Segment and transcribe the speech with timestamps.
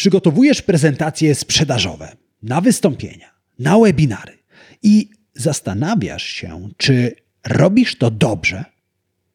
[0.00, 4.38] Przygotowujesz prezentacje sprzedażowe na wystąpienia, na webinary
[4.82, 7.14] i zastanawiasz się, czy
[7.46, 8.64] robisz to dobrze,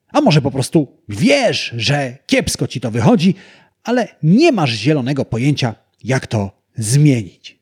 [0.08, 3.36] a może po prostu wiesz, że kiepsko ci to wychodzi,
[3.84, 7.60] ale nie masz zielonego pojęcia, jak to zmienić.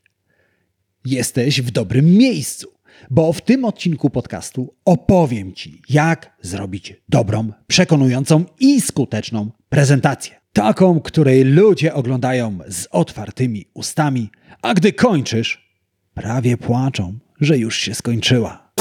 [1.06, 2.68] Jesteś w dobrym miejscu,
[3.10, 10.36] bo w tym odcinku podcastu opowiem Ci, jak zrobić dobrą, przekonującą i skuteczną prezentację.
[10.54, 14.30] Taką, której ludzie oglądają z otwartymi ustami,
[14.62, 15.70] a gdy kończysz,
[16.14, 18.71] prawie płaczą, że już się skończyła.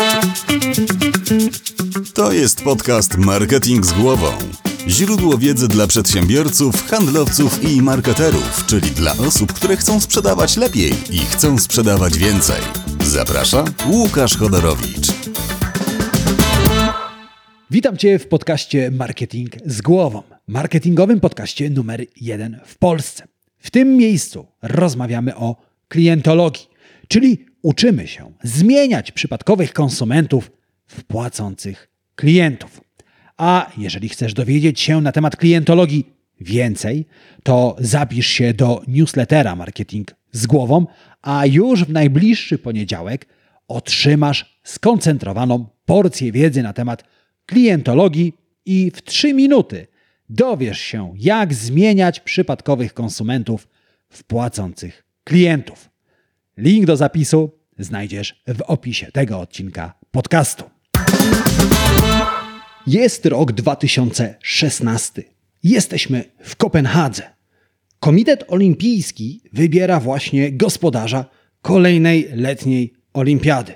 [2.15, 4.27] To jest podcast Marketing z głową.
[4.89, 11.19] Źródło wiedzy dla przedsiębiorców, handlowców i marketerów, czyli dla osób, które chcą sprzedawać lepiej i
[11.19, 12.61] chcą sprzedawać więcej.
[13.05, 15.09] Zaprasza Łukasz Chodorowicz.
[17.71, 20.32] Witam Cię w podcaście Marketing z głową.
[20.53, 23.25] Marketingowym podcaście numer jeden w Polsce.
[23.59, 25.57] W tym miejscu rozmawiamy o
[25.89, 26.67] klientologii,
[27.09, 30.51] czyli uczymy się zmieniać przypadkowych konsumentów
[30.87, 32.81] w płacących klientów.
[33.37, 36.07] A jeżeli chcesz dowiedzieć się na temat klientologii
[36.41, 37.07] więcej,
[37.43, 40.87] to zapisz się do newslettera Marketing z głową,
[41.23, 43.27] a już w najbliższy poniedziałek
[43.69, 47.05] otrzymasz skoncentrowaną porcję wiedzy na temat
[47.47, 48.33] klientologii
[48.67, 49.92] i w 3 minuty
[50.29, 53.69] dowiesz się, jak zmieniać przypadkowych konsumentów
[54.09, 55.91] w płacących klientów.
[56.57, 60.65] Link do zapisu znajdziesz w opisie tego odcinka podcastu.
[62.87, 65.23] Jest rok 2016.
[65.63, 67.23] Jesteśmy w Kopenhadze.
[68.01, 71.25] Komitet Olimpijski wybiera właśnie gospodarza
[71.63, 73.73] kolejnej letniej olimpiady.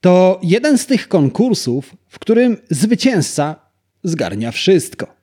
[0.00, 3.56] To jeden z tych konkursów, w którym zwycięzca
[4.04, 5.17] zgarnia wszystko.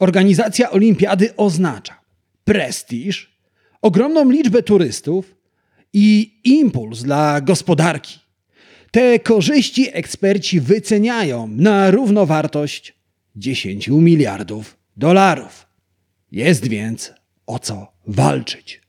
[0.00, 2.00] Organizacja olimpiady oznacza
[2.44, 3.36] prestiż,
[3.82, 5.34] ogromną liczbę turystów
[5.92, 8.18] i impuls dla gospodarki.
[8.90, 12.94] Te korzyści eksperci wyceniają na równowartość
[13.36, 15.66] 10 miliardów dolarów.
[16.32, 17.12] Jest więc
[17.46, 18.80] o co walczyć.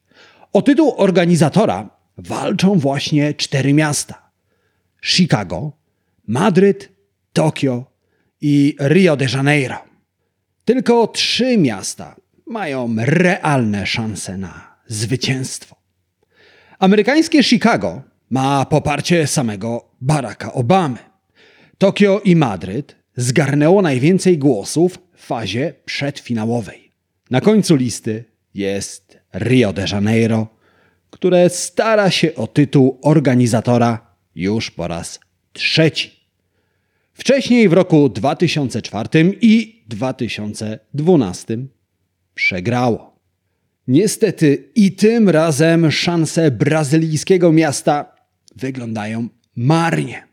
[0.54, 4.32] O tytuł organizatora walczą właśnie cztery miasta:
[5.02, 5.72] Chicago,
[6.28, 6.90] Madryt,
[7.34, 7.92] Tokio
[8.42, 9.91] i Rio de Janeiro.
[10.72, 12.16] Tylko trzy miasta
[12.48, 15.76] mają realne szanse na zwycięstwo.
[16.80, 20.98] Amerykańskie Chicago ma poparcie samego Baracka Obamy.
[21.78, 26.92] Tokio i Madryt zgarnęło najwięcej głosów w fazie przedfinałowej.
[27.32, 28.24] Na końcu listy
[28.54, 30.48] jest Rio de Janeiro,
[31.10, 35.20] które stara się o tytuł organizatora już po raz
[35.54, 36.21] trzeci.
[37.22, 39.10] Wcześniej w roku 2004
[39.42, 41.58] i 2012
[42.34, 43.20] przegrało.
[43.88, 48.16] Niestety i tym razem szanse brazylijskiego miasta
[48.56, 50.24] wyglądają marnie.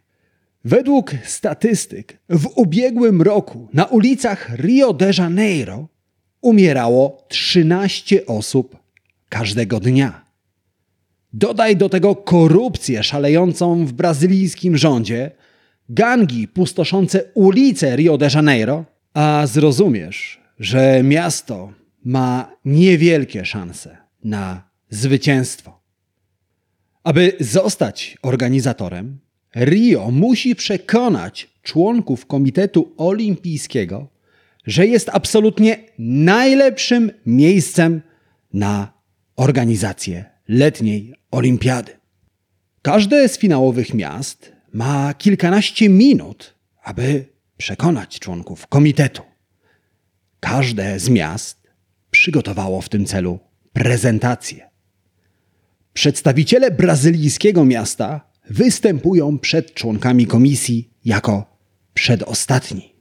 [0.64, 5.88] Według statystyk w ubiegłym roku na ulicach Rio de Janeiro
[6.40, 8.76] umierało 13 osób
[9.28, 10.24] każdego dnia.
[11.32, 15.37] Dodaj do tego korupcję szalejącą w brazylijskim rządzie,
[15.88, 18.84] gangi pustoszące ulice Rio de Janeiro,
[19.14, 21.72] a zrozumiesz, że miasto
[22.04, 25.80] ma niewielkie szanse na zwycięstwo.
[27.04, 29.18] Aby zostać organizatorem,
[29.56, 34.08] Rio musi przekonać członków Komitetu Olimpijskiego,
[34.66, 38.02] że jest absolutnie najlepszym miejscem
[38.52, 38.92] na
[39.36, 41.92] organizację letniej olimpiady.
[42.82, 47.24] Każde z finałowych miast ma kilkanaście minut, aby
[47.56, 49.22] przekonać członków komitetu.
[50.40, 51.70] Każde z miast
[52.10, 53.38] przygotowało w tym celu
[53.72, 54.70] prezentację.
[55.92, 58.20] Przedstawiciele brazylijskiego miasta
[58.50, 61.58] występują przed członkami komisji jako
[61.94, 62.94] przedostatni.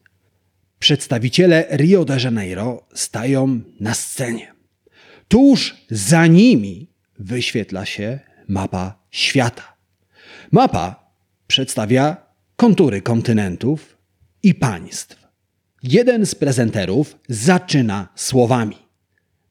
[0.80, 4.54] Przedstawiciele Rio de Janeiro stają na scenie.
[5.28, 6.90] Tuż za nimi
[7.20, 9.78] wyświetla się mapa świata.
[10.52, 11.07] Mapa
[11.48, 12.18] przedstawia
[12.56, 13.98] kontury kontynentów
[14.44, 15.28] i państw.
[15.84, 18.78] Jeden z prezenterów zaczyna słowami: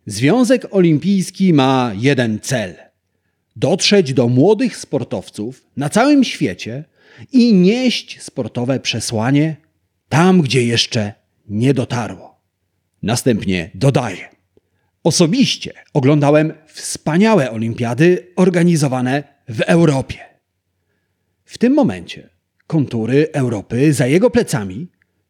[0.06, 2.74] Związek Olimpijski ma jeden cel
[3.56, 6.84] dotrzeć do młodych sportowców na całym świecie
[7.32, 9.56] i nieść sportowe przesłanie
[10.08, 11.12] tam, gdzie jeszcze
[11.48, 12.40] nie dotarło.
[13.02, 14.28] Następnie dodaje:
[15.04, 20.35] Osobiście oglądałem wspaniałe olimpiady organizowane w Europie.
[21.46, 22.28] W tym momencie
[22.66, 24.88] kontury Europy za jego plecami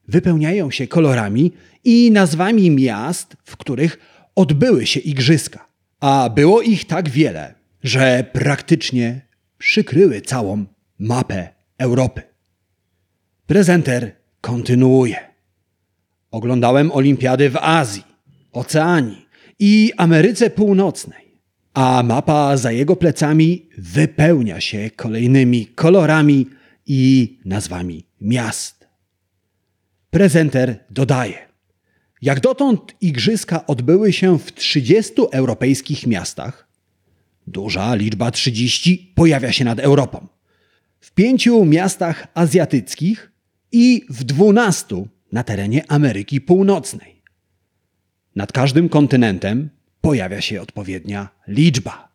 [0.09, 1.53] wypełniają się kolorami
[1.85, 3.99] i nazwami miast, w których
[4.35, 5.67] odbyły się igrzyska,
[6.01, 9.21] A było ich tak wiele, że praktycznie
[9.59, 10.65] przykryły całą
[10.99, 11.49] mapę
[11.79, 12.23] Europy.
[13.47, 15.17] Prezenter kontynuuje.
[16.31, 18.05] Oglądałem olimpiady w Azji,
[18.53, 19.27] Oceanii
[19.59, 21.26] i Ameryce Północnej,
[21.77, 26.47] a mapa za jego plecami wypełnia się kolejnymi kolorami
[26.87, 28.89] i nazwami miast.
[30.11, 31.39] Prezenter dodaje.
[32.23, 36.69] Jak dotąd igrzyska odbyły się w 30 europejskich miastach,
[37.47, 40.27] duża liczba 30 pojawia się nad Europą,
[41.01, 43.33] w pięciu miastach azjatyckich
[43.73, 47.23] i w 12 na terenie Ameryki Północnej.
[48.37, 49.76] Nad każdym kontynentem
[50.07, 52.09] pojawia się odpowiednia liczba.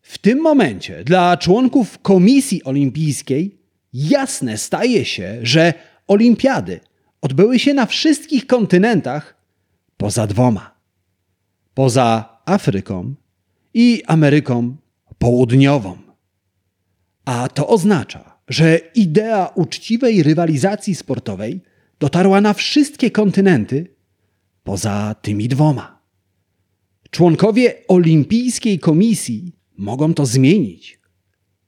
[0.00, 3.58] W tym momencie dla członków Komisji Olimpijskiej
[3.92, 5.74] jasne staje się, że
[6.06, 6.80] olimpiady
[7.20, 9.36] odbyły się na wszystkich kontynentach
[9.96, 10.74] poza dwoma.
[11.74, 13.14] Poza Afryką
[13.74, 14.76] i Ameryką
[15.18, 15.98] Południową.
[17.24, 21.60] A to oznacza, że idea uczciwej rywalizacji sportowej
[21.98, 23.86] dotarła na wszystkie kontynenty
[24.64, 26.01] poza tymi dwoma.
[27.12, 30.98] Członkowie Olimpijskiej Komisji mogą to zmienić.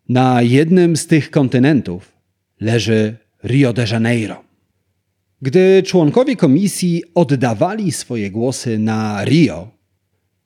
[0.08, 2.12] Na jednym z tych kontynentów
[2.60, 4.44] leży Rio de Janeiro.
[5.42, 9.70] Gdy członkowie komisji oddawali swoje głosy na Rio,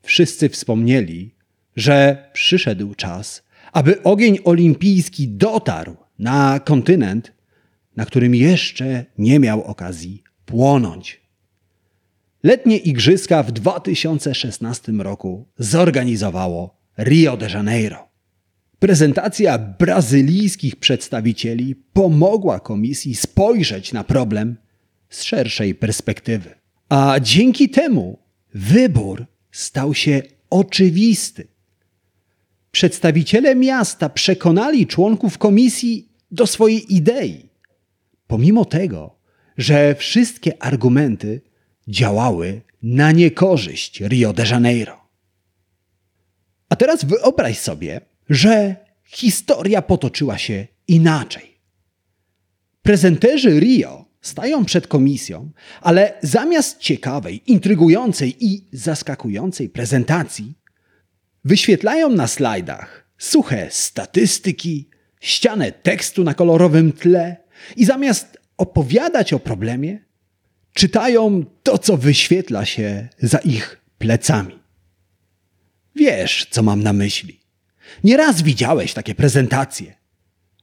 [0.03, 1.35] wszyscy wspomnieli,
[1.77, 3.43] że przyszedł czas,
[3.73, 7.33] aby ogień olimpijski dotarł na kontynent,
[7.97, 11.28] na którym jeszcze nie miał okazji płonąć.
[12.49, 18.09] Letnie igrzyska w 2016 roku zorganizowało Rio de Janeiro.
[18.79, 24.57] Prezentacja brazylijskich przedstawicieli pomogła komisji spojrzeć na problem
[25.09, 26.51] z szerszej perspektywy.
[26.89, 28.19] A dzięki temu
[28.55, 31.49] wybór stał się oczywisty.
[32.71, 37.49] Przedstawiciele miasta przekonali członków komisji do swojej idei,
[38.27, 39.19] pomimo tego,
[39.59, 41.48] że wszystkie argumenty
[41.89, 45.09] działały na niekorzyść Rio de Janeiro.
[46.69, 48.01] A teraz wyobraź sobie,
[48.31, 51.59] że historia potoczyła się inaczej.
[52.83, 55.51] Prezenterzy Rio stają przed komisją,
[55.81, 60.55] ale zamiast ciekawej, intrygującej i zaskakującej prezentacji,
[61.45, 64.91] wyświetlają na slajdach suche statystyki,
[65.21, 67.37] ścianę tekstu na kolorowym tle
[67.77, 70.08] i zamiast opowiadać o problemie,
[70.79, 74.59] czytają to, co wyświetla się za ich plecami.
[75.95, 77.41] Wiesz, co mam na myśli.
[78.05, 79.95] Nieraz widziałeś takie prezentacje,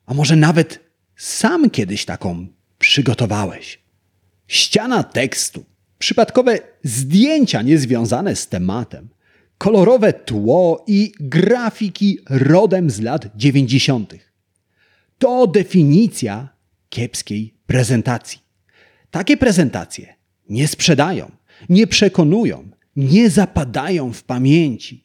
[0.06, 0.80] a może nawet
[1.16, 2.48] sam kiedyś taką
[2.80, 3.80] przygotowałeś.
[4.48, 5.66] Ściana tekstu,
[6.00, 9.10] przypadkowe zdjęcia niezwiązane z tematem,
[9.58, 14.34] kolorowe tło i grafiki rodem z lat dziewięćdziesiątych.
[15.18, 16.50] To definicja
[16.90, 18.45] kiepskiej prezentacji.
[19.12, 20.16] Takie prezentacje
[20.50, 21.32] nie sprzedają,
[21.70, 25.04] nie przekonują, nie zapadają w pamięci.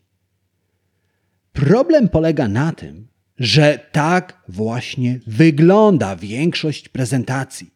[1.53, 3.09] Problem polega na tym,
[3.39, 7.71] że tak właśnie wygląda większość prezentacji.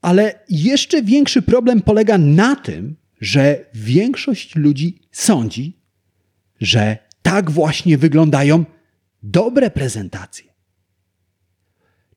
[0.00, 5.76] Ale jeszcze większy problem polega na tym, że większość ludzi sądzi,
[6.60, 8.64] że tak właśnie wyglądają
[9.22, 10.52] dobre prezentacje.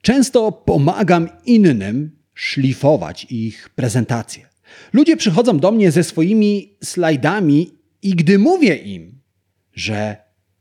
[0.02, 4.48] Często pomagam innym szlifować ich prezentacje.
[4.94, 9.20] Ludzie przychodzą do mnie ze swoimi slajdami i gdy mówię im,
[9.74, 10.18] że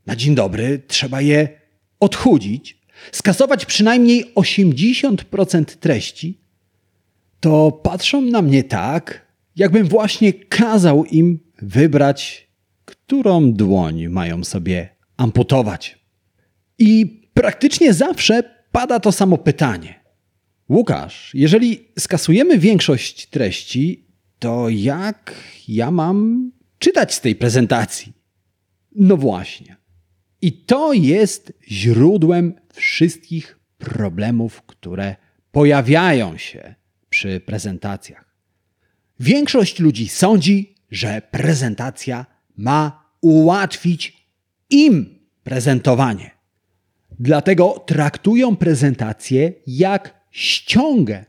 [0.07, 1.49] na dzień dobry trzeba je
[2.01, 2.81] odchudzić,
[3.13, 6.39] skasować przynajmniej 80% treści,
[7.41, 9.27] to patrzą na mnie tak,
[9.57, 12.49] jakbym właśnie kazał im wybrać,
[12.85, 15.99] którą dłoń mają sobie amputować.
[16.79, 20.04] I praktycznie zawsze pada to samo pytanie.
[20.69, 24.07] Łukasz, jeżeli skasujemy większość treści,
[24.39, 25.35] to jak
[25.69, 28.13] ja mam czytać z tej prezentacji?
[28.95, 29.77] No właśnie.
[30.43, 35.17] I to jest źródłem wszystkich problemów, które
[35.53, 36.75] pojawiają się
[37.09, 38.35] przy prezentacjach.
[39.21, 44.29] Większość ludzi sądzi, że prezentacja ma ułatwić
[44.71, 46.31] im prezentowanie.
[47.19, 51.25] Dlatego traktują prezentację jak ściągę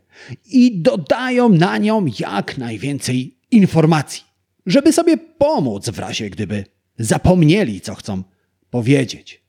[0.45, 4.23] i dodają na nią jak najwięcej informacji,
[4.65, 6.65] żeby sobie pomóc w razie gdyby
[6.97, 8.23] zapomnieli, co chcą
[8.69, 9.43] powiedzieć.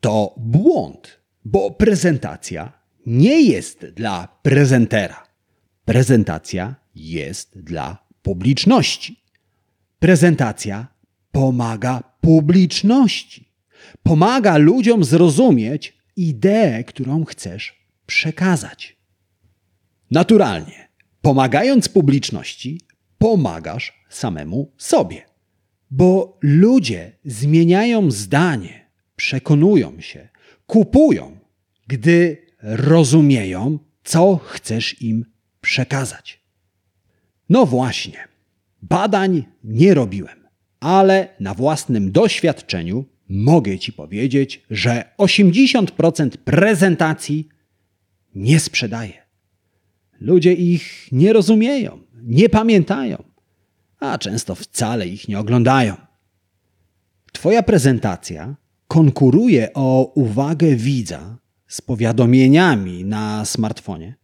[0.00, 2.72] To błąd, bo prezentacja
[3.06, 5.26] nie jest dla prezentera.
[5.84, 9.24] Prezentacja jest dla publiczności.
[9.98, 10.86] Prezentacja
[11.32, 13.48] pomaga publiczności.
[14.02, 18.96] Pomaga ludziom zrozumieć ideę, którą chcesz przekazać.
[20.10, 20.88] Naturalnie,
[21.22, 22.80] pomagając publiczności,
[23.18, 25.22] pomagasz samemu sobie.
[25.90, 30.28] Bo ludzie zmieniają zdanie, przekonują się,
[30.66, 31.38] kupują,
[31.86, 35.24] gdy rozumieją, co chcesz im
[35.60, 36.40] przekazać.
[37.48, 38.28] No właśnie,
[38.82, 40.48] badań nie robiłem,
[40.80, 47.48] ale na własnym doświadczeniu mogę Ci powiedzieć, że 80% prezentacji
[48.34, 49.12] nie sprzedaje.
[50.20, 53.22] Ludzie ich nie rozumieją, nie pamiętają,
[54.00, 55.96] a często wcale ich nie oglądają.
[57.32, 58.56] Twoja prezentacja
[58.88, 64.14] konkuruje o uwagę widza z powiadomieniami na smartfonie,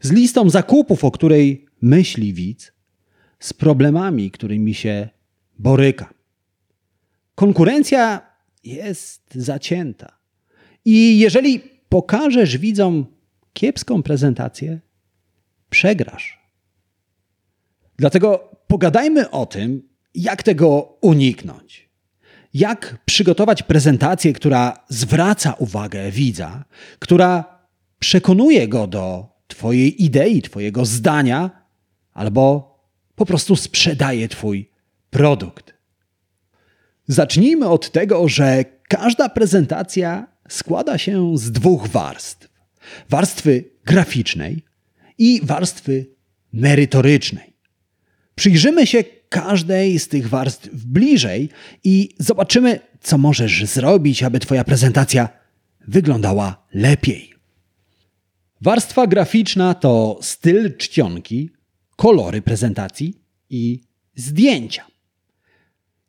[0.00, 2.72] z listą zakupów, o której myśli widz,
[3.38, 5.08] z problemami, którymi się
[5.58, 6.14] boryka.
[7.34, 8.20] Konkurencja
[8.64, 10.18] jest zacięta.
[10.84, 13.06] I jeżeli pokażesz widzom
[13.56, 14.80] kiepską prezentację,
[15.70, 16.40] przegrasz.
[17.96, 21.90] Dlatego pogadajmy o tym, jak tego uniknąć.
[22.54, 26.64] Jak przygotować prezentację, która zwraca uwagę widza,
[26.98, 27.58] która
[27.98, 31.50] przekonuje go do Twojej idei, Twojego zdania,
[32.12, 32.76] albo
[33.14, 34.70] po prostu sprzedaje Twój
[35.10, 35.74] produkt.
[37.06, 42.55] Zacznijmy od tego, że każda prezentacja składa się z dwóch warstw:
[43.10, 44.62] warstwy graficznej
[45.18, 46.06] i warstwy
[46.52, 47.56] merytorycznej.
[48.34, 51.48] Przyjrzymy się każdej z tych warstw bliżej
[51.84, 55.28] i zobaczymy, co możesz zrobić, aby Twoja prezentacja
[55.88, 57.32] wyglądała lepiej.
[58.60, 61.50] Warstwa graficzna to styl czcionki,
[61.96, 63.80] kolory prezentacji i
[64.14, 64.86] zdjęcia.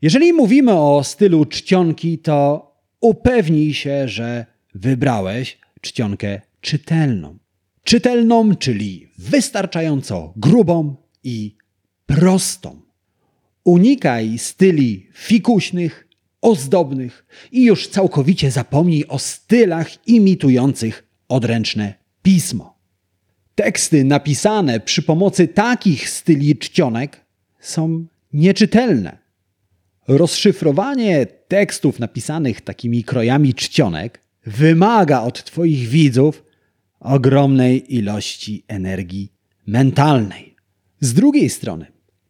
[0.02, 2.68] Jeżeli mówimy o stylu czcionki, to
[3.00, 7.38] upewnij się, że wybrałeś czcionkę czytelną.
[7.84, 11.56] Czytelną, czyli wystarczająco grubą i
[12.06, 12.82] prostą.
[13.64, 16.08] Unikaj styli fikuśnych,
[16.42, 22.78] ozdobnych i już całkowicie zapomnij o stylach imitujących odręczne pismo.
[23.56, 27.26] Teksty napisane przy pomocy takich styli czcionek
[27.60, 29.18] są nieczytelne.
[30.08, 36.44] Rozszyfrowanie tekstów napisanych takimi krojami czcionek wymaga od Twoich widzów
[37.00, 39.32] ogromnej ilości energii
[39.68, 40.56] mentalnej.
[41.00, 41.86] Z drugiej strony,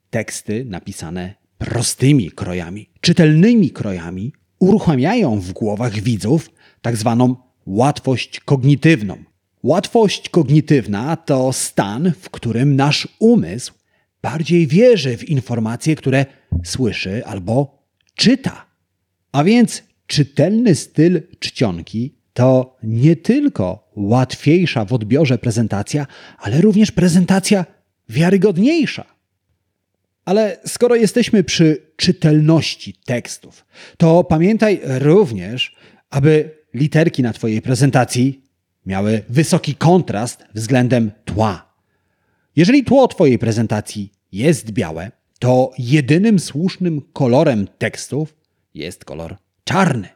[0.10, 6.50] teksty napisane prostymi krojami, czytelnymi krojami uruchamiają w głowach widzów
[6.82, 9.18] tak zwaną łatwość kognitywną.
[9.64, 13.74] Łatwość kognitywna to stan, w którym nasz umysł
[14.22, 16.26] bardziej wierzy w informacje, które
[16.64, 17.84] słyszy albo
[18.16, 18.66] czyta.
[19.32, 27.66] A więc czytelny styl czcionki to nie tylko łatwiejsza w odbiorze prezentacja, ale również prezentacja
[28.10, 29.06] wiarygodniejsza.
[30.26, 33.66] Ale skoro jesteśmy przy czytelności tekstów,
[33.98, 35.76] to pamiętaj również,
[36.10, 38.44] aby literki na Twojej prezentacji
[38.86, 41.74] miały wysoki kontrast względem tła.
[42.56, 48.36] Jeżeli tło Twojej prezentacji jest białe, to jedynym słusznym kolorem tekstów
[48.74, 50.10] jest kolor czarny.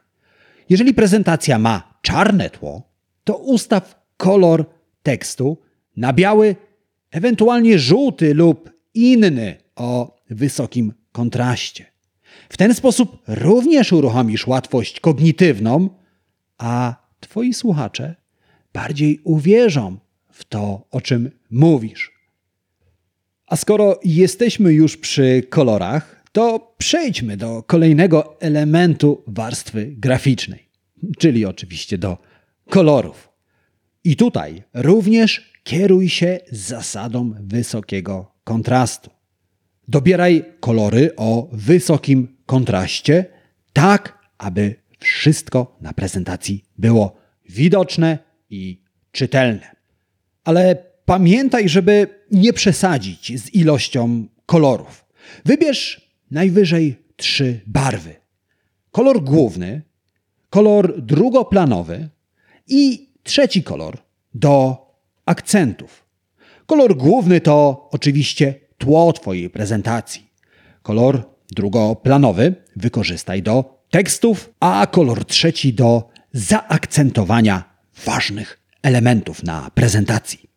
[0.68, 2.91] Jeżeli prezentacja ma czarne tło,
[3.24, 4.64] to ustaw kolor
[5.02, 5.58] tekstu
[5.96, 6.56] na biały,
[7.10, 11.86] ewentualnie żółty lub inny o wysokim kontraście.
[12.48, 15.88] W ten sposób również uruchomisz łatwość kognitywną,
[16.58, 18.16] a Twoi słuchacze
[18.72, 19.96] bardziej uwierzą
[20.30, 22.12] w to, o czym mówisz.
[23.46, 30.68] A skoro jesteśmy już przy kolorach, to przejdźmy do kolejnego elementu warstwy graficznej,
[31.18, 32.18] czyli oczywiście do
[32.70, 33.28] kolorów.
[34.04, 39.10] I tutaj również kieruj się zasadą wysokiego kontrastu.
[39.88, 43.26] Dobieraj kolory o wysokim kontraście,
[43.72, 47.16] tak aby wszystko na prezentacji było
[47.48, 48.18] widoczne
[48.50, 49.76] i czytelne.
[50.44, 55.04] Ale pamiętaj, żeby nie przesadzić z ilością kolorów.
[55.44, 58.14] Wybierz najwyżej trzy barwy:
[58.90, 59.82] kolor główny,
[60.50, 62.08] kolor drugoplanowy
[62.72, 63.98] i trzeci kolor
[64.34, 64.86] do
[65.26, 66.04] akcentów.
[66.66, 70.30] Kolor główny to oczywiście tło Twojej prezentacji.
[70.82, 77.64] Kolor drugoplanowy wykorzystaj do tekstów, a kolor trzeci do zaakcentowania
[78.04, 80.50] ważnych elementów na prezentacji.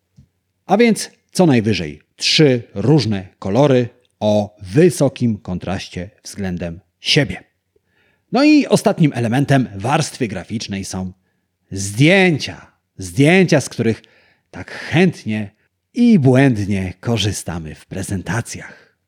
[0.66, 3.88] A więc co najwyżej trzy różne kolory
[4.20, 7.44] o wysokim kontraście względem siebie.
[8.32, 11.12] No i ostatnim elementem warstwy graficznej są
[11.70, 12.72] zdjęcia.
[12.98, 14.02] Zdjęcia, z których
[14.50, 15.50] tak chętnie
[15.94, 18.98] i błędnie korzystamy w prezentacjach.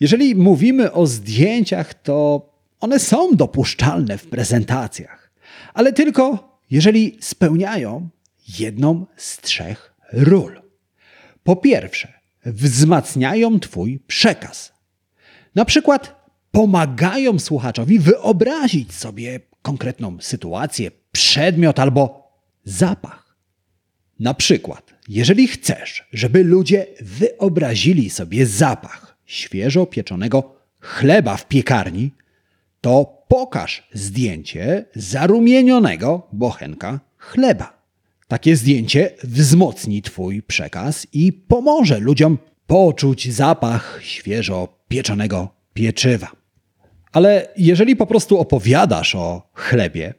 [0.00, 2.48] Jeżeli mówimy o zdjęciach, to
[2.80, 5.32] one są dopuszczalne w prezentacjach,
[5.74, 8.08] ale tylko jeżeli spełniają
[8.58, 10.62] jedną z trzech ról.
[11.42, 12.12] Po pierwsze,
[12.46, 14.72] wzmacniają Twój przekaz.
[15.54, 22.30] Na przykład pomagają słuchaczowi wyobrazić sobie konkretną sytuację, przedmiot albo
[22.64, 23.36] zapach.
[24.20, 32.10] Na przykład, jeżeli chcesz, żeby ludzie wyobrazili sobie zapach świeżo pieczonego chleba w piekarni,
[32.80, 37.80] to pokaż zdjęcie zarumienionego bochenka chleba.
[38.28, 46.30] Takie zdjęcie wzmocni Twój przekaz i pomoże ludziom poczuć zapach świeżo pieczonego pieczywa.
[47.12, 50.14] Ale jeżeli po prostu opowiadasz o chlebie,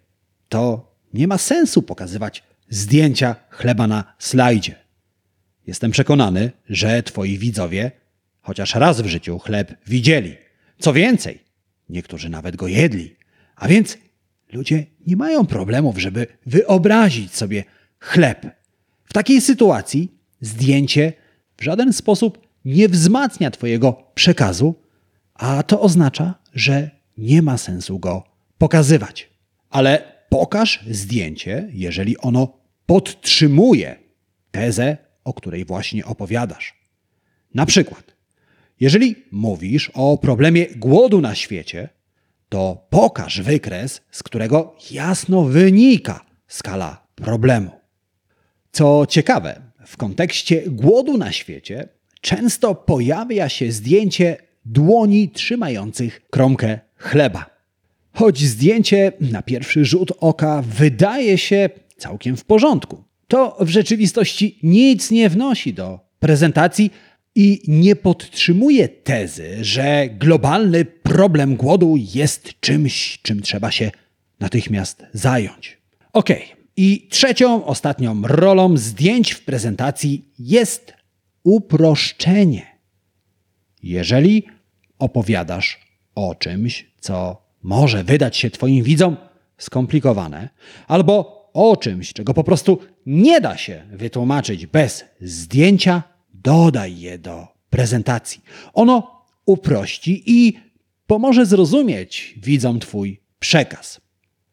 [0.51, 4.75] to nie ma sensu pokazywać zdjęcia chleba na slajdzie.
[5.67, 7.91] Jestem przekonany, że Twoi widzowie
[8.41, 10.37] chociaż raz w życiu chleb widzieli.
[10.79, 11.39] Co więcej,
[11.89, 13.15] niektórzy nawet go jedli.
[13.55, 13.97] A więc
[14.53, 17.63] ludzie nie mają problemów, żeby wyobrazić sobie
[17.99, 18.47] chleb.
[19.05, 21.13] W takiej sytuacji zdjęcie
[21.57, 24.75] w żaden sposób nie wzmacnia Twojego przekazu,
[25.33, 28.23] a to oznacza, że nie ma sensu go
[28.57, 29.29] pokazywać.
[29.69, 32.53] Ale pokaż zdjęcie, jeżeli ono
[32.85, 33.95] podtrzymuje
[34.51, 36.81] tezę, o której właśnie opowiadasz.
[37.53, 38.15] Na przykład,
[38.79, 41.89] jeżeli mówisz o problemie głodu na świecie,
[42.49, 47.71] to pokaż wykres, z którego jasno wynika skala problemu.
[48.71, 51.87] Co ciekawe, w kontekście głodu na świecie
[52.21, 57.50] często pojawia się zdjęcie dłoni trzymających kromkę chleba.
[58.13, 65.11] Choć zdjęcie na pierwszy rzut oka wydaje się całkiem w porządku, to w rzeczywistości nic
[65.11, 66.91] nie wnosi do prezentacji
[67.35, 73.91] i nie podtrzymuje tezy, że globalny problem głodu jest czymś, czym trzeba się
[74.39, 75.77] natychmiast zająć.
[76.13, 76.57] Okej, okay.
[76.77, 80.93] i trzecią, ostatnią rolą zdjęć w prezentacji jest
[81.43, 82.65] uproszczenie.
[83.83, 84.43] Jeżeli
[84.99, 85.79] opowiadasz
[86.15, 89.17] o czymś, co może wydać się Twoim widzom
[89.57, 90.49] skomplikowane,
[90.87, 97.47] albo o czymś, czego po prostu nie da się wytłumaczyć bez zdjęcia, dodaj je do
[97.69, 98.41] prezentacji.
[98.73, 100.59] Ono uprości i
[101.07, 104.01] pomoże zrozumieć widzom Twój przekaz.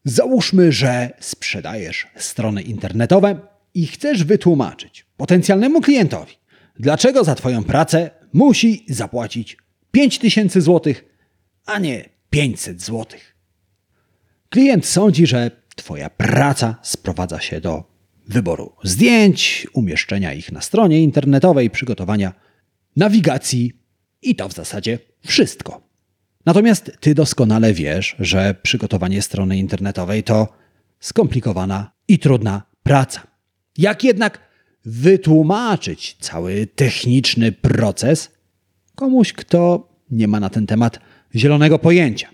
[0.04, 3.40] Załóżmy, że sprzedajesz strony internetowe
[3.74, 6.34] i chcesz wytłumaczyć potencjalnemu klientowi,
[6.78, 9.56] dlaczego za Twoją pracę musi zapłacić
[9.90, 10.94] 5000 zł,
[11.66, 13.06] a nie 500 zł.
[14.48, 17.84] Klient sądzi, że Twoja praca sprowadza się do
[18.26, 22.32] wyboru zdjęć, umieszczenia ich na stronie internetowej, przygotowania
[22.96, 23.72] nawigacji
[24.22, 25.88] i to w zasadzie wszystko.
[26.46, 30.48] Natomiast Ty doskonale wiesz, że przygotowanie strony internetowej to
[31.00, 33.26] skomplikowana i trudna praca.
[33.78, 34.40] Jak jednak
[34.84, 38.30] wytłumaczyć cały techniczny proces
[38.94, 41.00] komuś, kto nie ma na ten temat
[41.38, 42.28] zielonego pojęcia.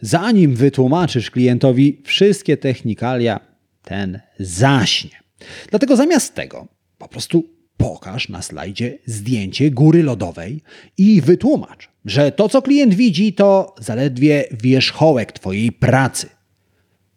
[0.00, 3.40] Zanim wytłumaczysz klientowi wszystkie technikalia,
[3.82, 5.22] ten zaśnie.
[5.70, 6.68] Dlatego zamiast tego
[6.98, 7.44] po prostu
[7.76, 10.62] pokaż na slajdzie zdjęcie góry lodowej
[10.98, 16.28] i wytłumacz, że to, co klient widzi, to zaledwie wierzchołek Twojej pracy.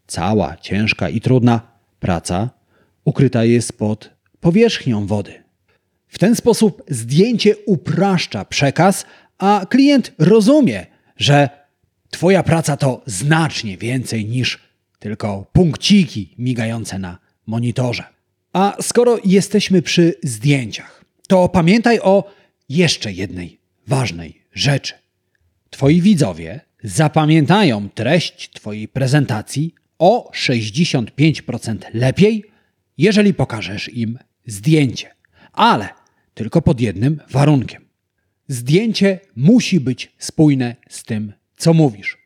[0.07, 1.61] Cała ciężka i trudna
[1.99, 2.49] praca
[3.05, 5.43] ukryta jest pod powierzchnią wody.
[6.07, 9.05] W ten sposób zdjęcie upraszcza przekaz,
[9.37, 10.85] a klient rozumie,
[11.17, 11.65] że
[12.09, 14.59] Twoja praca to znacznie więcej niż
[14.99, 18.03] tylko punkciki migające na monitorze.
[18.53, 22.31] A skoro jesteśmy przy zdjęciach, to pamiętaj o
[22.69, 24.93] jeszcze jednej ważnej rzeczy.
[25.69, 32.43] Twoi widzowie zapamiętają treść Twojej prezentacji o 65% lepiej,
[32.97, 35.11] jeżeli pokażesz im zdjęcie.
[35.53, 35.89] Ale
[36.33, 37.84] tylko pod jednym warunkiem.
[38.47, 42.17] Zdjęcie musi być spójne z tym, co mówisz.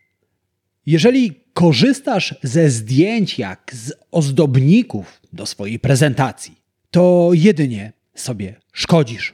[0.86, 6.56] Jeżeli korzystasz ze zdjęć jak z ozdobników do swojej prezentacji,
[6.92, 9.34] to jedynie sobie szkodzisz.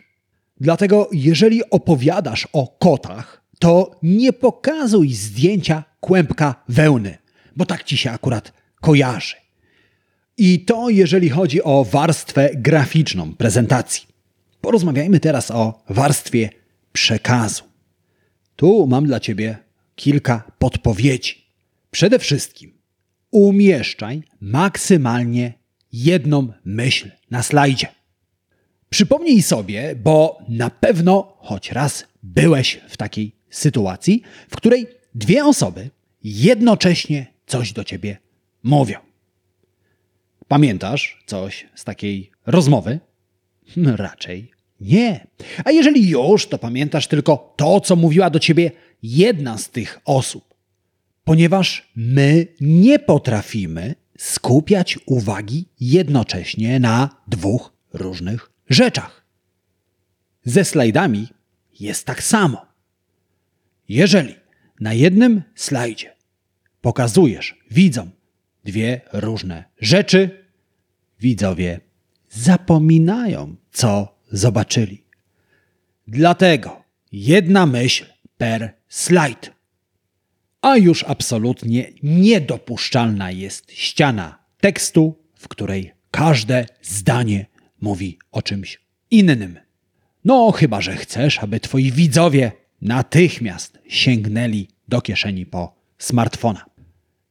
[0.62, 7.18] Dlatego, jeżeli opowiadasz o kotach, to nie pokazuj zdjęcia kłębka wełny,
[7.56, 9.36] bo tak ci się akurat kojarzy.
[10.38, 14.08] I to jeżeli chodzi o warstwę graficzną prezentacji.
[14.62, 16.50] Porozmawiajmy teraz o warstwie
[16.96, 17.64] przekazu.
[18.56, 19.58] Tu mam dla Ciebie
[19.96, 21.46] kilka podpowiedzi.
[21.92, 22.74] Przede wszystkim
[23.32, 25.54] umieszczaj maksymalnie
[25.92, 27.88] jedną myśl na slajdzie.
[28.90, 35.90] Przypomnij sobie, bo na pewno choć raz byłeś w takiej sytuacji, w której dwie osoby
[36.24, 38.18] jednocześnie coś do ciebie
[38.64, 39.00] mówią.
[40.48, 43.00] Pamiętasz coś z takiej rozmowy?
[44.06, 45.28] Raczej nie.
[45.66, 48.72] A jeżeli już, to pamiętasz tylko to, co mówiła do ciebie
[49.04, 50.56] jedna z tych osób.
[51.24, 59.26] Ponieważ my nie potrafimy skupiać uwagi jednocześnie na dwóch różnych rzeczach.
[60.46, 61.28] Ze slajdami
[61.80, 62.66] jest tak samo.
[63.90, 64.36] Jeżeli
[64.80, 66.16] na jednym slajdzie
[66.82, 68.12] pokazujesz widzom
[68.64, 70.46] dwie różne rzeczy,
[71.20, 71.80] widzowie
[72.30, 75.04] zapominają, co zobaczyli.
[76.08, 78.06] Dlatego jedna myśl
[78.38, 79.52] per slajd.
[80.62, 87.46] A już absolutnie niedopuszczalna jest ściana tekstu, w której każde zdanie
[87.82, 88.80] mówi o czymś
[89.12, 89.60] innym.
[90.26, 96.66] No, chyba że chcesz, aby twoi widzowie natychmiast sięgnęli do kieszeni po smartfona.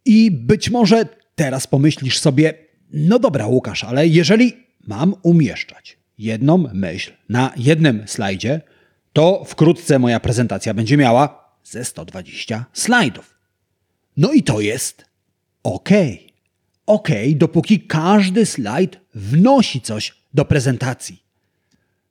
[0.04, 2.54] I być może teraz pomyślisz sobie,
[2.90, 4.52] no dobra, Łukasz, ale jeżeli
[4.86, 8.60] mam umieszczać jedną myśl na jednym slajdzie,
[9.12, 13.38] to wkrótce moja prezentacja będzie miała ze 120 slajdów.
[14.16, 15.04] No i to jest
[15.62, 15.88] ok.
[16.86, 21.22] Ok, dopóki każdy slajd wnosi coś do prezentacji.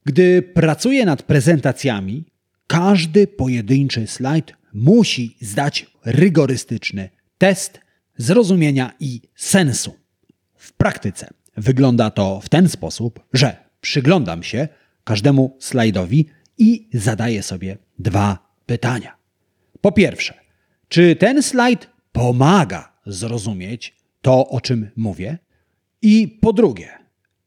[0.06, 2.26] Gdy pracuję nad prezentacjami,
[2.68, 7.80] każdy pojedynczy slajd musi zdać rygorystyczny test
[8.18, 9.94] zrozumienia i sensu.
[10.56, 14.67] W praktyce wygląda to w ten sposób, że przyglądam się
[15.04, 19.15] każdemu slajdowi i zadaję sobie dwa pytania.
[19.82, 20.34] Po pierwsze,
[20.88, 25.38] czy ten slajd pomaga zrozumieć to, o czym mówię?
[26.02, 26.89] I po drugie,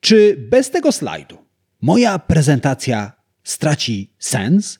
[0.01, 1.38] czy bez tego slajdu
[1.81, 3.12] moja prezentacja
[3.44, 4.79] straci sens?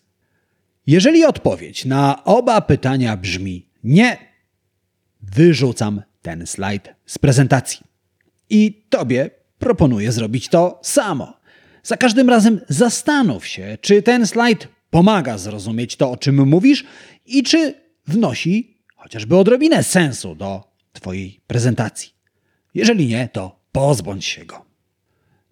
[0.87, 4.19] Jeżeli odpowiedź na oba pytania brzmi nie,
[5.23, 7.87] wyrzucam ten slajd z prezentacji.
[8.51, 11.36] I tobie proponuję zrobić to samo.
[11.87, 16.85] Za każdym razem zastanów się, czy ten slajd pomaga zrozumieć to, o czym mówisz
[17.27, 17.75] i czy
[18.07, 22.11] wnosi chociażby odrobinę sensu do Twojej prezentacji.
[22.75, 24.65] Jeżeli nie, to pozbądź się go.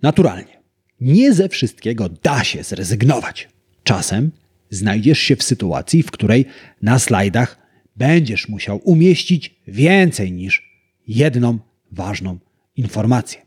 [0.03, 0.63] Naturalnie,
[1.01, 3.49] nie ze wszystkiego da się zrezygnować.
[3.85, 4.31] Czasem
[4.71, 6.45] znajdziesz się w sytuacji, w której
[6.83, 7.59] na slajdach
[7.97, 11.59] będziesz musiał umieścić więcej niż jedną
[11.93, 12.39] ważną
[12.77, 13.44] informację.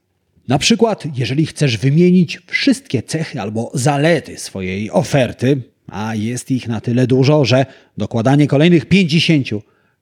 [0.48, 6.82] Na przykład, jeżeli chcesz wymienić wszystkie cechy albo zalety swojej oferty, a jest ich na
[6.82, 7.66] tyle dużo, że
[7.98, 9.48] dokładanie kolejnych 50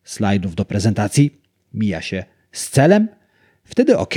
[0.03, 1.41] slajdów do prezentacji
[1.73, 3.07] mija się z celem,
[3.63, 4.13] wtedy ok.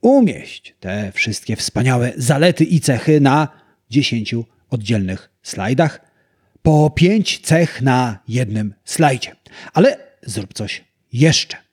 [0.00, 3.48] Umieść te wszystkie wspaniałe zalety i cechy na
[3.90, 4.34] 10
[4.70, 6.00] oddzielnych slajdach,
[6.62, 9.36] po 5 cech na jednym slajdzie.
[9.72, 11.67] Ale zrób coś jeszcze.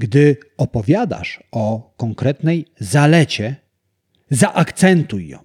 [0.00, 3.56] Gdy opowiadasz o konkretnej zalecie,
[4.30, 5.38] zaakcentuj ją.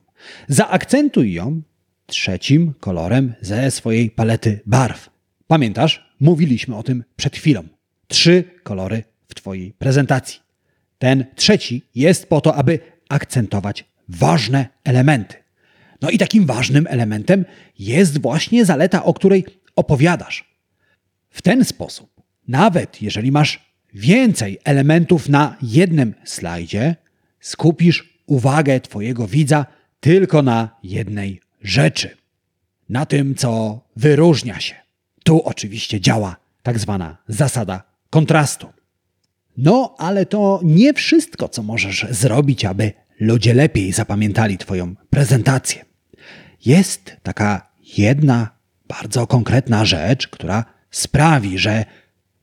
[0.48, 1.62] Zaakcentuj ją
[2.06, 5.10] trzecim kolorem ze swojej palety barw.
[5.48, 6.16] Pamiętasz?
[6.20, 7.64] Mówiliśmy o tym przed chwilą.
[8.08, 10.40] Trzy kolory w Twojej prezentacji.
[10.98, 15.36] Ten trzeci jest po to, aby akcentować ważne elementy.
[16.02, 17.46] No i takim ważnym elementem
[17.80, 20.56] jest właśnie zaleta, o której opowiadasz.
[21.30, 26.96] W ten sposób, nawet jeżeli masz więcej elementów na jednym slajdzie,
[27.40, 29.66] skupisz uwagę Twojego widza
[30.00, 32.18] tylko na jednej rzeczy.
[32.90, 34.76] Na tym, co wyróżnia się.
[35.24, 38.68] Tu oczywiście działa tak zwana zasada kontrastu.
[39.58, 45.86] No, ale to nie wszystko, co możesz zrobić, aby ludzie lepiej zapamiętali Twoją prezentację.
[46.66, 48.50] Jest taka jedna
[48.88, 51.86] bardzo konkretna rzecz, która sprawi, że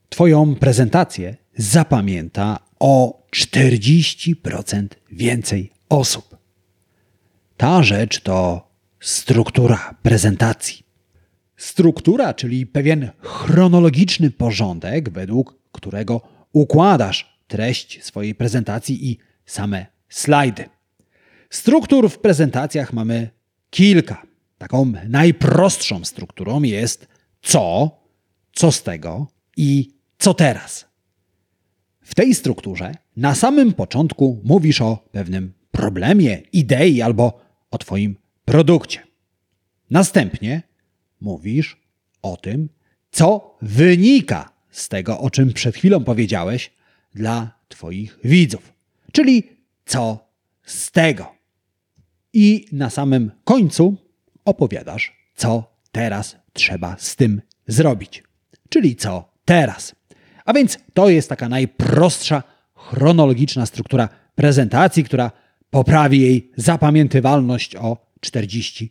[0.09, 6.37] Twoją prezentację zapamięta o 40% więcej osób.
[7.57, 8.69] Ta rzecz to
[9.01, 10.87] struktura prezentacji.
[11.57, 16.21] Struktura, czyli pewien chronologiczny porządek, według którego
[16.53, 20.65] układasz treść swojej prezentacji i same slajdy.
[21.51, 23.31] Struktur w prezentacjach mamy
[23.71, 24.23] kilka.
[24.59, 27.09] Taką najprostszą strukturą jest
[27.43, 27.97] co,
[28.53, 30.92] co z tego i co teraz.
[32.03, 39.01] W tej strukturze na samym początku mówisz o pewnym problemie, idei albo o Twoim produkcie.
[39.91, 40.63] Następnie
[41.21, 41.81] mówisz
[42.23, 42.69] o tym,
[43.11, 46.73] co wynika z tego, o czym przed chwilą powiedziałeś,
[47.15, 48.73] dla Twoich widzów.
[49.13, 49.43] Czyli
[49.85, 50.29] co
[50.65, 51.35] z tego.
[52.33, 53.97] I na samym końcu
[54.45, 58.23] opowiadasz, co teraz trzeba z tym zrobić.
[58.69, 59.95] Czyli co teraz.
[60.53, 62.43] A więc to jest taka najprostsza,
[62.75, 65.31] chronologiczna struktura prezentacji, która
[65.71, 68.89] poprawi jej zapamiętywalność o 40%.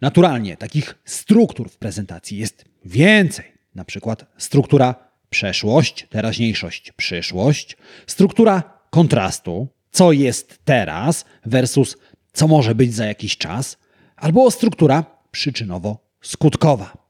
[0.00, 3.44] Naturalnie takich struktur w prezentacji jest więcej.
[3.74, 4.94] Na przykład struktura
[5.30, 11.96] przeszłość, teraźniejszość, przyszłość, struktura kontrastu, co jest teraz versus
[12.32, 13.78] co może być za jakiś czas,
[14.16, 17.05] albo struktura przyczynowo-skutkowa.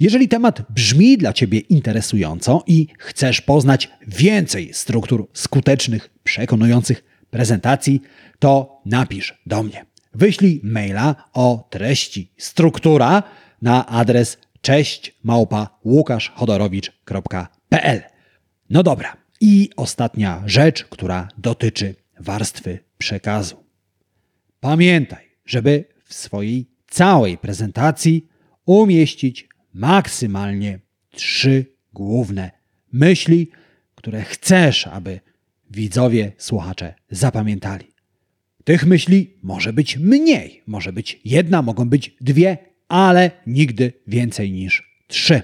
[0.00, 8.02] Jeżeli temat brzmi dla Ciebie interesująco i chcesz poznać więcej struktur skutecznych, przekonujących prezentacji,
[8.38, 9.86] to napisz do mnie.
[10.14, 13.22] Wyślij maila o treści struktura
[13.62, 18.02] na adres cześć małpa łukaszchodorowicz.pl.
[18.70, 23.64] No dobra, i ostatnia rzecz, która dotyczy warstwy przekazu.
[24.60, 28.28] Pamiętaj, żeby w swojej całej prezentacji
[28.64, 30.78] umieścić maksymalnie
[31.10, 32.50] trzy główne
[32.92, 33.50] myśli,
[33.94, 35.20] które chcesz, aby
[35.70, 37.84] widzowie, słuchacze zapamiętali.
[38.64, 45.02] Tych myśli może być mniej, może być jedna, mogą być dwie, ale nigdy więcej niż
[45.08, 45.42] trzy.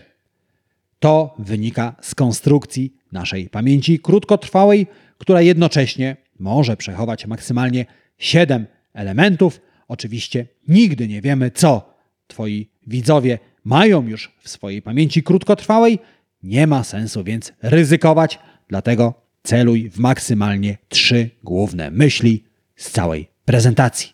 [0.98, 4.86] To wynika z konstrukcji naszej pamięci krótkotrwałej,
[5.18, 7.86] która jednocześnie może przechować maksymalnie
[8.18, 9.60] siedem elementów.
[9.88, 11.94] Oczywiście nigdy nie wiemy, co
[12.26, 15.98] Twoi widzowie mają już w swojej pamięci krótkotrwałej.
[16.42, 22.44] Nie ma sensu więc ryzykować, dlatego celuj w maksymalnie trzy główne myśli
[22.76, 24.12] z całej prezentacji.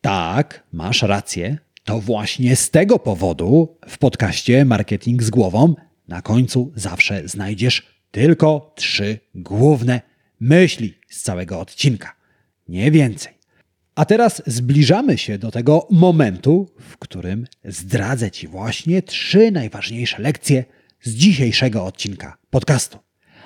[0.00, 1.58] Tak, masz rację.
[1.84, 5.74] To właśnie z tego powodu w podcaście Marketing z głową
[6.08, 10.00] na końcu zawsze znajdziesz tylko trzy główne
[10.40, 12.14] myśli z całego odcinka.
[12.68, 13.39] Nie więcej.
[14.00, 20.64] A teraz zbliżamy się do tego momentu, w którym zdradzę Ci właśnie trzy najważniejsze lekcje
[21.02, 22.98] z dzisiejszego odcinka podcastu.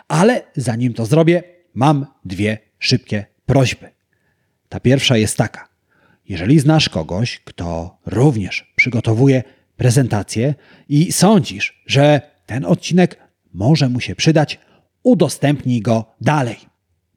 [0.08, 1.42] Ale zanim to zrobię,
[1.74, 3.88] mam dwie szybkie prośby.
[4.68, 5.68] Ta pierwsza jest taka.
[6.28, 9.42] Jeżeli znasz kogoś, kto również przygotowuje
[9.76, 10.54] prezentację
[10.88, 13.18] i sądzisz, że ten odcinek
[13.54, 14.58] może mu się przydać,
[15.02, 16.56] udostępnij go dalej.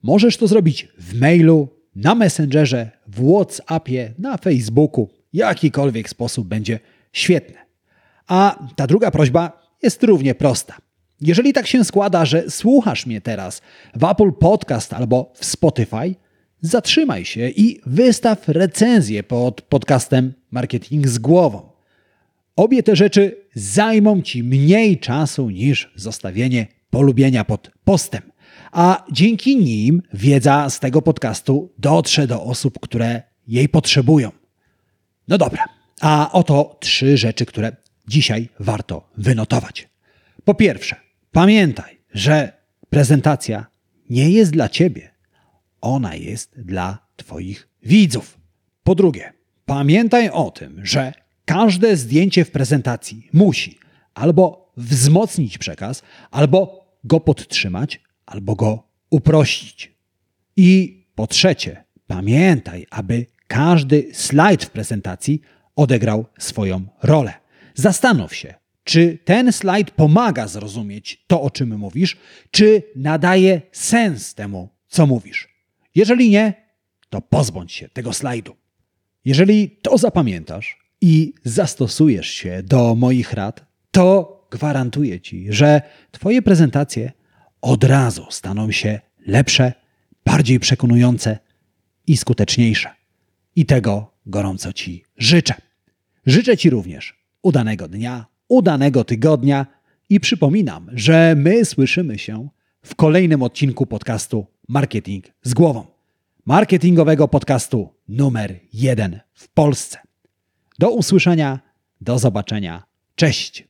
[0.03, 5.09] Możesz to zrobić w mailu, na Messengerze, w WhatsAppie, na Facebooku.
[5.33, 6.79] Jakikolwiek sposób będzie
[7.13, 7.55] świetny.
[8.27, 10.77] A ta druga prośba jest równie prosta.
[11.21, 13.61] Jeżeli tak się składa, że słuchasz mnie teraz
[13.95, 16.15] w Apple Podcast albo w Spotify,
[16.61, 21.69] zatrzymaj się i wystaw recenzję pod podcastem Marketing z głową.
[22.55, 28.21] Obie te rzeczy zajmą Ci mniej czasu niż zostawienie polubienia pod postem,
[28.71, 34.31] a dzięki nim wiedza z tego podcastu dotrze do osób, które jej potrzebują.
[35.27, 35.63] No dobra,
[36.01, 37.75] a oto trzy rzeczy, które
[38.07, 39.89] dzisiaj warto wynotować.
[40.43, 40.95] Po pierwsze,
[41.31, 42.51] pamiętaj, że
[42.89, 43.65] prezentacja
[44.09, 45.11] nie jest dla Ciebie,
[45.81, 48.39] ona jest dla Twoich widzów.
[48.83, 49.33] Po drugie,
[49.65, 51.13] pamiętaj o tym, że
[51.45, 53.79] każde zdjęcie w prezentacji musi
[54.13, 59.91] albo wzmocnić przekaz, albo go podtrzymać, albo go uprościć.
[60.57, 65.41] I po trzecie, pamiętaj, aby każdy slajd w prezentacji
[65.75, 67.33] odegrał swoją rolę.
[67.75, 72.17] Zastanów się, czy ten slajd pomaga zrozumieć to, o czym mówisz,
[72.51, 75.49] czy nadaje sens temu, co mówisz.
[75.95, 76.53] Jeżeli nie,
[77.09, 78.55] to pozbądź się tego slajdu.
[79.25, 87.11] Jeżeli to zapamiętasz i zastosujesz się do moich rad, to gwarantuję ci, że Twoje prezentacje
[87.67, 89.73] od razu staną się lepsze,
[90.25, 91.39] bardziej przekonujące
[92.07, 92.89] i skuteczniejsze.
[93.55, 95.53] I tego gorąco Ci życzę.
[96.25, 99.65] Życzę Ci również udanego dnia, udanego tygodnia
[100.09, 102.49] i przypominam, że my słyszymy się
[102.83, 105.85] w kolejnym odcinku podcastu Marketing z głową.
[106.45, 109.97] Marketingowego podcastu numer jeden w Polsce.
[110.79, 111.59] Do usłyszenia,
[112.01, 112.83] do zobaczenia.
[113.15, 113.65] Cześć!